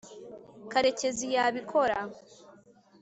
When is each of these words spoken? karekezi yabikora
karekezi 0.71 1.25
yabikora 1.35 1.97